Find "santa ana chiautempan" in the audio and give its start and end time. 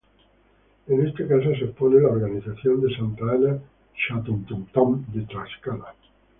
2.95-5.05